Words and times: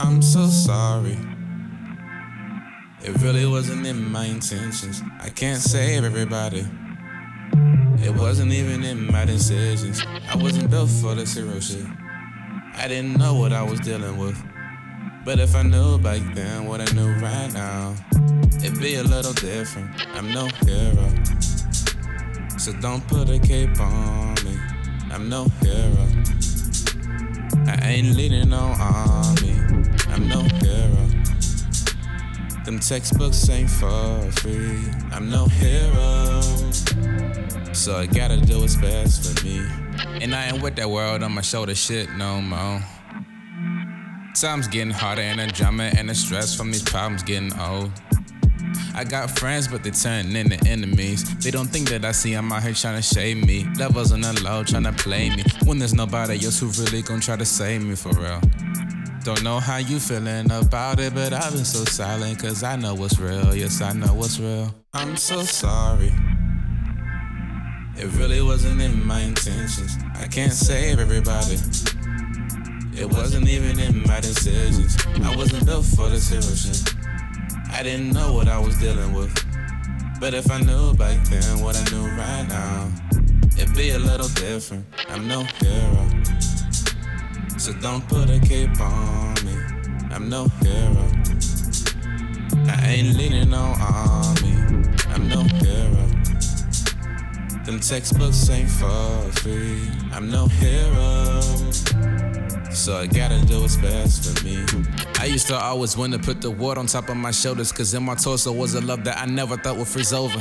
I'm 0.00 0.22
so 0.22 0.46
sorry. 0.46 1.18
It 3.02 3.20
really 3.20 3.46
wasn't 3.46 3.84
in 3.84 4.12
my 4.12 4.26
intentions. 4.26 5.02
I 5.20 5.28
can't 5.28 5.60
save 5.60 6.04
everybody. 6.04 6.64
It 8.04 8.14
wasn't 8.14 8.52
even 8.52 8.84
in 8.84 9.10
my 9.10 9.24
decisions. 9.24 10.00
I 10.30 10.36
wasn't 10.36 10.70
built 10.70 10.88
for 10.88 11.16
this 11.16 11.34
hero 11.34 11.58
shit. 11.58 11.84
I 12.76 12.86
didn't 12.86 13.18
know 13.18 13.34
what 13.34 13.52
I 13.52 13.64
was 13.64 13.80
dealing 13.80 14.16
with. 14.18 14.40
But 15.24 15.40
if 15.40 15.56
I 15.56 15.64
knew 15.64 15.98
back 15.98 16.22
then 16.32 16.66
what 16.66 16.80
I 16.80 16.94
knew 16.94 17.14
right 17.14 17.52
now, 17.52 17.96
it'd 18.62 18.78
be 18.78 18.94
a 18.94 19.02
little 19.02 19.32
different. 19.32 19.90
I'm 20.14 20.32
no 20.32 20.46
hero. 20.64 21.08
So 22.56 22.72
don't 22.74 23.04
put 23.08 23.28
a 23.30 23.40
cape 23.40 23.80
on 23.80 24.34
me. 24.44 24.56
I'm 25.10 25.28
no 25.28 25.48
hero. 25.60 26.06
I 27.66 27.80
ain't 27.82 28.16
leading 28.16 28.50
no 28.50 28.76
army. 28.78 29.67
I'm 30.18 30.26
no 30.26 30.40
hero. 30.40 31.06
Them 32.64 32.80
textbooks 32.80 33.48
ain't 33.50 33.70
for 33.70 34.32
free. 34.32 34.82
I'm 35.12 35.30
no 35.30 35.46
hero. 35.46 36.40
So 37.72 37.94
I 37.96 38.06
gotta 38.06 38.36
do 38.40 38.58
what's 38.58 38.74
best 38.74 39.22
for 39.22 39.46
me. 39.46 39.64
And 40.20 40.34
I 40.34 40.48
ain't 40.48 40.60
with 40.60 40.74
that 40.74 40.90
world 40.90 41.22
on 41.22 41.30
my 41.30 41.40
shoulder 41.40 41.76
shit 41.76 42.10
no 42.16 42.40
more. 42.40 42.82
Time's 44.34 44.66
getting 44.66 44.90
harder 44.90 45.22
and 45.22 45.38
the 45.38 45.46
drama 45.46 45.84
and 45.96 46.08
the 46.08 46.16
stress 46.16 46.52
from 46.52 46.72
these 46.72 46.82
problems 46.82 47.22
getting 47.22 47.56
old. 47.56 47.92
I 48.96 49.04
got 49.04 49.38
friends, 49.38 49.68
but 49.68 49.84
they 49.84 49.92
turn 49.92 50.34
into 50.34 50.58
enemies. 50.68 51.22
They 51.38 51.52
don't 51.52 51.68
think 51.68 51.90
that 51.90 52.04
I 52.04 52.10
see 52.10 52.34
I'm 52.34 52.50
out 52.52 52.64
here 52.64 52.74
trying 52.74 52.96
to 52.96 53.02
shade 53.02 53.46
me. 53.46 53.68
Levels 53.78 54.10
on 54.10 54.22
the 54.22 54.40
low, 54.42 54.64
trying 54.64 54.82
to 54.82 54.92
play 54.92 55.30
me. 55.30 55.44
When 55.64 55.78
there's 55.78 55.94
nobody 55.94 56.44
else 56.44 56.58
who 56.58 56.66
really 56.82 57.02
gonna 57.02 57.20
try 57.20 57.36
to 57.36 57.44
save 57.44 57.84
me 57.84 57.94
for 57.94 58.10
real. 58.10 58.40
Don't 59.28 59.44
know 59.44 59.60
how 59.60 59.76
you 59.76 60.00
feeling 60.00 60.50
about 60.50 60.98
it, 61.00 61.14
but 61.14 61.34
I've 61.34 61.52
been 61.52 61.66
so 61.66 61.84
silent, 61.84 62.40
cause 62.40 62.62
I 62.62 62.76
know 62.76 62.94
what's 62.94 63.18
real. 63.20 63.54
Yes, 63.54 63.82
I 63.82 63.92
know 63.92 64.14
what's 64.14 64.40
real. 64.40 64.74
I'm 64.94 65.18
so 65.18 65.42
sorry. 65.42 66.10
It 67.98 68.10
really 68.16 68.40
wasn't 68.40 68.80
in 68.80 69.06
my 69.06 69.20
intentions. 69.20 69.98
I 70.14 70.28
can't 70.28 70.50
save 70.50 70.98
everybody. 70.98 71.58
It 72.98 73.04
wasn't 73.12 73.50
even 73.50 73.78
in 73.78 74.02
my 74.06 74.18
decisions. 74.20 74.96
I 75.22 75.36
wasn't 75.36 75.66
built 75.66 75.84
for 75.84 76.08
this 76.08 76.30
hero. 76.30 76.96
I 77.70 77.82
didn't 77.82 78.14
know 78.14 78.32
what 78.32 78.48
I 78.48 78.58
was 78.58 78.78
dealing 78.78 79.12
with. 79.12 79.34
But 80.20 80.32
if 80.32 80.50
I 80.50 80.58
knew 80.60 80.94
back 80.94 81.22
then 81.28 81.62
what 81.62 81.76
I 81.76 81.84
knew 81.94 82.08
right 82.16 82.46
now, 82.48 82.90
it'd 83.58 83.76
be 83.76 83.90
a 83.90 83.98
little 83.98 84.28
different. 84.28 84.86
I'm 85.10 85.28
no 85.28 85.42
hero. 85.42 86.08
So 87.58 87.72
don't 87.72 88.06
put 88.06 88.30
a 88.30 88.38
cape 88.38 88.80
on 88.80 89.34
me. 89.44 89.56
I'm 90.12 90.28
no 90.28 90.46
hero. 90.62 91.10
I 92.68 92.86
ain't 92.86 93.16
leading 93.16 93.50
no 93.50 93.74
army. 93.80 94.54
I'm 95.08 95.28
no 95.28 95.42
hero. 95.42 96.06
Them 97.64 97.80
textbooks 97.80 98.48
ain't 98.48 98.70
for 98.70 99.32
free. 99.40 99.90
I'm 100.12 100.30
no 100.30 100.46
hero. 100.46 101.40
So 102.70 102.96
I 102.96 103.06
gotta 103.08 103.44
do 103.44 103.60
what's 103.60 103.76
best 103.76 104.24
for 104.24 104.44
me. 104.44 104.64
I 105.18 105.24
used 105.24 105.48
to 105.48 105.56
always 105.56 105.96
want 105.96 106.12
to 106.12 106.20
put 106.20 106.40
the 106.40 106.52
world 106.52 106.78
on 106.78 106.86
top 106.86 107.08
of 107.08 107.16
my 107.16 107.32
shoulders, 107.32 107.72
cause 107.72 107.92
in 107.92 108.04
my 108.04 108.14
torso 108.14 108.52
was 108.52 108.74
a 108.76 108.80
love 108.80 109.02
that 109.02 109.18
I 109.18 109.26
never 109.26 109.56
thought 109.56 109.76
would 109.76 109.88
freeze 109.88 110.12
over. 110.12 110.40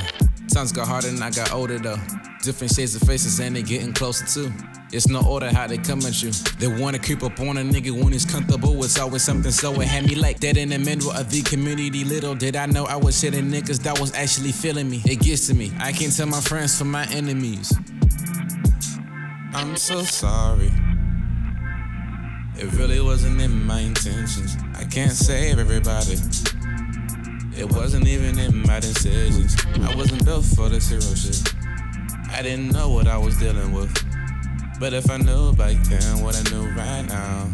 Times 0.53 0.71
got 0.71 0.87
harder 0.87 1.07
and 1.07 1.23
I 1.23 1.31
got 1.31 1.51
older 1.51 1.79
though. 1.79 1.99
Different 2.43 2.73
shades 2.73 2.95
of 2.95 3.01
faces 3.01 3.39
and 3.39 3.55
they 3.55 3.63
getting 3.63 3.91
closer 3.91 4.25
too. 4.27 4.53
It's 4.91 5.09
no 5.09 5.21
order 5.21 5.53
how 5.53 5.67
they 5.67 5.77
come 5.77 5.99
at 6.05 6.23
you. 6.23 6.31
They 6.59 6.67
wanna 6.67 6.99
creep 6.99 7.21
up 7.21 7.39
on 7.41 7.57
a 7.57 7.61
nigga 7.61 7.91
when 7.91 8.13
he's 8.13 8.23
comfortable. 8.23 8.83
It's 8.85 8.97
always 8.97 9.21
something 9.21 9.51
so 9.51 9.73
it 9.81 9.87
had 9.87 10.07
me 10.07 10.15
like 10.15 10.39
that 10.39 10.55
in 10.55 10.69
the 10.69 10.79
middle 10.79 11.11
of 11.11 11.29
the 11.29 11.41
community. 11.41 12.05
Little 12.05 12.35
did 12.35 12.55
I 12.55 12.67
know 12.67 12.85
I 12.85 12.95
was 12.95 13.19
hitting 13.19 13.51
niggas 13.51 13.83
that 13.83 13.99
was 13.99 14.13
actually 14.13 14.53
feeling 14.53 14.89
me. 14.89 15.01
It 15.05 15.19
gets 15.19 15.47
to 15.47 15.53
me. 15.53 15.73
I 15.79 15.91
can't 15.91 16.15
tell 16.15 16.27
my 16.27 16.39
friends 16.39 16.77
from 16.77 16.89
my 16.89 17.05
enemies. 17.11 17.73
I'm 19.53 19.75
so 19.75 20.03
sorry. 20.03 20.71
It 22.57 22.71
really 22.73 23.01
wasn't 23.01 23.41
in 23.41 23.65
my 23.65 23.81
intentions. 23.81 24.55
I 24.73 24.85
can't 24.85 25.11
save 25.11 25.59
everybody. 25.59 26.15
It 27.57 27.69
wasn't 27.71 28.07
even 28.07 28.39
in 28.39 28.61
my 28.65 28.79
decisions. 28.79 29.55
I 29.81 29.95
wasn't 29.95 30.23
built 30.23 30.45
for 30.45 30.69
this 30.69 30.89
hero 30.89 31.01
shit. 31.13 31.53
I 32.31 32.41
didn't 32.41 32.69
know 32.69 32.89
what 32.89 33.07
I 33.07 33.17
was 33.17 33.35
dealing 33.37 33.73
with. 33.73 34.06
But 34.79 34.93
if 34.93 35.09
I 35.09 35.17
knew 35.17 35.53
back 35.53 35.75
then 35.89 36.23
what 36.23 36.35
I 36.37 36.43
knew 36.51 36.69
right 36.75 37.01
now, 37.01 37.49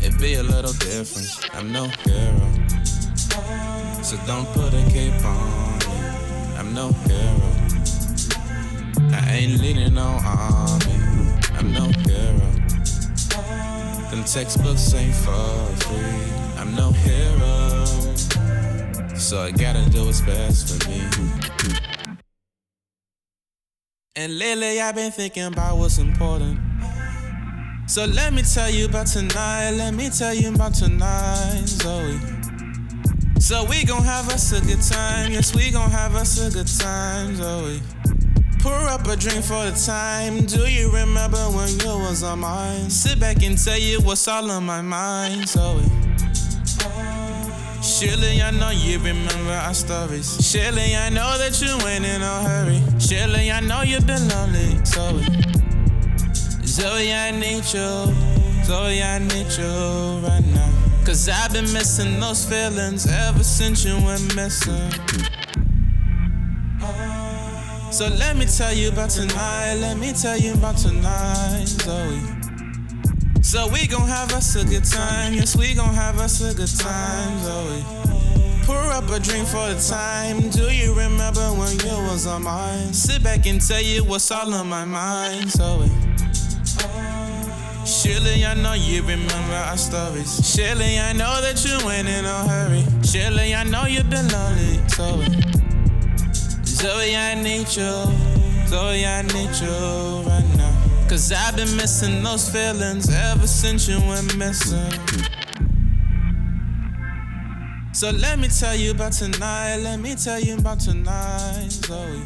it'd 0.00 0.20
be 0.20 0.34
a 0.34 0.42
little 0.44 0.72
different. 0.74 1.28
I'm 1.54 1.72
no 1.72 1.86
hero. 2.04 2.48
So 4.00 4.16
don't 4.28 4.46
put 4.54 4.72
a 4.72 4.82
cape 4.90 5.24
on 5.24 5.78
me. 5.78 5.86
I'm 6.56 6.72
no 6.72 6.92
hero. 6.92 7.52
I 9.12 9.28
ain't 9.32 9.60
leading 9.60 9.94
no 9.94 10.20
army. 10.24 11.00
I'm 11.58 11.72
no 11.72 11.86
hero. 12.06 12.48
Them 14.10 14.22
textbooks 14.22 14.94
ain't 14.94 15.16
for 15.16 15.66
free. 15.82 16.60
I'm 16.60 16.76
no 16.76 16.92
hero. 16.92 17.84
So 19.16 19.40
I 19.40 19.50
gotta 19.50 19.88
do 19.90 20.04
what's 20.04 20.20
best 20.20 20.68
for 20.68 20.88
me. 20.88 22.01
And 24.14 24.38
lately 24.38 24.78
I've 24.78 24.94
been 24.94 25.10
thinking 25.10 25.44
about 25.44 25.78
what's 25.78 25.96
important. 25.96 26.60
So 27.86 28.04
let 28.04 28.34
me 28.34 28.42
tell 28.42 28.68
you 28.68 28.84
about 28.84 29.06
tonight. 29.06 29.70
Let 29.70 29.94
me 29.94 30.10
tell 30.10 30.34
you 30.34 30.54
about 30.54 30.74
tonight, 30.74 31.62
Zoe. 31.64 32.20
So 33.40 33.64
we 33.64 33.86
gon' 33.86 34.04
have 34.04 34.28
us 34.28 34.52
a 34.52 34.60
good 34.60 34.82
time. 34.82 35.32
Yes, 35.32 35.56
we 35.56 35.70
gon' 35.70 35.90
have 35.90 36.14
us 36.14 36.46
a 36.46 36.50
good 36.50 36.68
time, 36.78 37.36
Zoe. 37.36 37.80
Pour 38.60 38.74
up 38.74 39.06
a 39.06 39.16
drink 39.16 39.42
for 39.46 39.64
the 39.64 39.82
time. 39.86 40.44
Do 40.44 40.70
you 40.70 40.92
remember 40.92 41.38
when 41.38 41.70
you 41.80 41.98
was 42.04 42.22
on 42.22 42.40
mine? 42.40 42.90
Sit 42.90 43.18
back 43.18 43.42
and 43.42 43.56
tell 43.56 43.78
you 43.78 43.98
what's 44.02 44.28
all 44.28 44.50
on 44.50 44.66
my 44.66 44.82
mind, 44.82 45.48
Zoe. 45.48 45.90
Surely 47.82 48.40
I 48.40 48.52
know 48.52 48.70
you 48.70 49.00
remember 49.00 49.50
our 49.50 49.74
stories. 49.74 50.38
Surely 50.40 50.94
I 50.94 51.08
know 51.08 51.36
that 51.38 51.60
you 51.60 51.74
ain't 51.88 52.04
in 52.04 52.22
a 52.22 52.42
hurry. 52.42 52.80
Surely 53.00 53.50
I 53.50 53.58
know 53.58 53.82
you've 53.82 54.06
been 54.06 54.28
lonely, 54.28 54.78
Zoe. 54.84 55.24
Zoe, 56.64 57.12
I 57.12 57.32
need 57.32 57.64
you. 57.74 58.14
Zoe, 58.64 59.02
I 59.02 59.18
need 59.18 59.50
you 59.58 60.26
right 60.26 60.46
now. 60.54 60.70
Cause 61.04 61.28
I've 61.28 61.52
been 61.52 61.70
missing 61.72 62.20
those 62.20 62.44
feelings 62.44 63.06
ever 63.10 63.42
since 63.42 63.84
you 63.84 63.96
went 63.96 64.36
missing. 64.36 64.90
So 67.90 68.08
let 68.08 68.36
me 68.36 68.46
tell 68.46 68.72
you 68.72 68.90
about 68.90 69.10
tonight. 69.10 69.74
Let 69.80 69.98
me 69.98 70.12
tell 70.12 70.38
you 70.38 70.54
about 70.54 70.76
tonight, 70.76 71.66
Zoe. 71.66 72.41
So 73.52 73.68
we 73.68 73.86
gon' 73.86 74.08
have 74.08 74.32
us 74.32 74.56
a 74.56 74.64
good 74.64 74.82
time. 74.82 75.34
Yes, 75.34 75.54
we 75.54 75.74
gon' 75.74 75.92
have 75.92 76.18
us 76.18 76.40
a 76.40 76.54
good 76.54 76.74
time, 76.78 77.38
Zoe. 77.40 77.84
Pour 78.64 78.90
up 78.90 79.10
a 79.10 79.20
drink 79.20 79.46
for 79.46 79.68
the 79.68 79.78
time. 79.78 80.48
Do 80.48 80.72
you 80.72 80.94
remember 80.94 81.46
when 81.60 81.78
you 81.80 81.92
was 82.08 82.26
on 82.26 82.44
mine? 82.44 82.94
Sit 82.94 83.22
back 83.22 83.44
and 83.44 83.60
tell 83.60 83.82
you 83.82 84.04
what's 84.04 84.30
all 84.30 84.54
on 84.54 84.70
my 84.70 84.86
mind, 84.86 85.50
Zoe. 85.50 85.90
Surely 87.84 88.42
I 88.46 88.54
know 88.54 88.72
you 88.72 89.02
remember 89.02 89.54
our 89.68 89.76
stories. 89.76 90.32
Surely 90.50 90.98
I 90.98 91.12
know 91.12 91.42
that 91.42 91.62
you 91.62 91.76
ain't 91.90 92.08
in 92.08 92.24
a 92.24 92.48
hurry. 92.48 92.84
Surely 93.04 93.54
I 93.54 93.64
know 93.64 93.84
you've 93.84 94.08
been 94.08 94.28
lonely, 94.28 94.80
Zoe. 94.88 95.28
Zoe, 96.64 97.14
I 97.14 97.34
need 97.34 97.68
you. 97.76 97.92
Zoe, 98.66 99.04
I 99.04 99.20
need 99.20 99.54
you. 99.60 100.11
Cause 101.12 101.30
I've 101.30 101.54
been 101.54 101.76
missing 101.76 102.22
those 102.22 102.48
feelings 102.48 103.10
ever 103.10 103.46
since 103.46 103.86
you 103.86 104.00
went 104.00 104.34
missing. 104.34 104.90
So 107.92 108.12
let 108.12 108.38
me 108.38 108.48
tell 108.48 108.74
you 108.74 108.92
about 108.92 109.12
tonight. 109.12 109.76
Let 109.76 110.00
me 110.00 110.14
tell 110.14 110.40
you 110.40 110.56
about 110.56 110.80
tonight, 110.80 111.68
Zoe. 111.68 112.22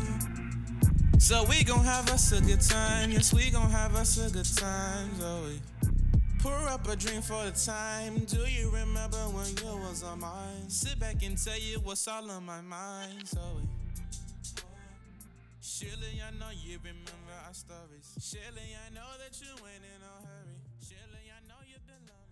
So 1.18 1.44
we 1.48 1.64
gon' 1.64 1.84
have 1.84 2.08
us 2.10 2.30
a 2.30 2.40
good 2.40 2.60
time. 2.60 3.10
Yes, 3.10 3.34
we 3.34 3.50
gon' 3.50 3.72
have 3.72 3.96
us 3.96 4.24
a 4.24 4.32
good 4.32 4.56
time, 4.56 5.10
Zoe. 5.18 5.60
Pour 6.38 6.68
up 6.68 6.86
a 6.86 6.94
drink 6.94 7.24
for 7.24 7.44
the 7.44 7.50
time. 7.50 8.18
Do 8.26 8.48
you 8.48 8.70
remember 8.70 9.18
when 9.34 9.48
you 9.48 9.80
was 9.80 10.04
on 10.04 10.20
mine? 10.20 10.68
Sit 10.70 11.00
back 11.00 11.24
and 11.24 11.36
tell 11.36 11.58
you 11.58 11.80
what's 11.82 12.06
all 12.06 12.30
on 12.30 12.46
my 12.46 12.60
mind, 12.60 13.26
Zoe. 13.26 13.66
I 16.26 16.30
know 16.32 16.50
you 16.50 16.78
remember 16.82 17.36
our 17.46 17.54
stories. 17.54 18.10
Surely 18.18 18.74
I 18.74 18.90
know 18.90 19.06
that 19.22 19.38
you 19.38 19.46
ain't 19.46 19.84
in 19.86 20.00
no 20.02 20.26
hurry. 20.26 20.58
Surely 20.82 21.30
I 21.30 21.38
know 21.46 21.54
you've 21.62 21.86
been 21.86 22.02
lonely. 22.02 22.25